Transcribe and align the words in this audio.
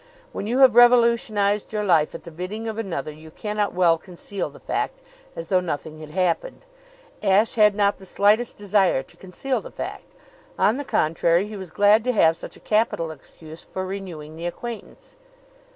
When 0.31 0.47
you 0.47 0.57
have 0.61 0.73
revolutionized 0.73 1.71
your 1.71 1.83
life 1.83 2.15
at 2.15 2.23
the 2.23 2.31
bidding 2.31 2.67
of 2.67 2.79
another 2.79 3.11
you 3.11 3.29
cannot 3.29 3.71
well 3.75 3.99
conceal 3.99 4.49
the 4.49 4.59
fact, 4.59 4.99
as 5.35 5.49
though 5.49 5.59
nothing 5.59 5.99
had 5.99 6.09
happened. 6.09 6.65
Ashe 7.21 7.53
had 7.53 7.75
not 7.75 7.99
the 7.99 8.07
slightest 8.07 8.57
desire 8.57 9.03
to 9.03 9.15
conceal 9.15 9.61
the 9.61 9.69
fact. 9.69 10.05
On 10.57 10.77
the 10.77 10.85
contrary, 10.85 11.45
he 11.45 11.55
was 11.55 11.69
glad 11.69 12.03
to 12.05 12.13
have 12.13 12.35
such 12.35 12.57
a 12.57 12.61
capital 12.61 13.11
excuse 13.11 13.63
for 13.63 13.85
renewing 13.85 14.37
the 14.37 14.47
acquaintance. 14.47 15.17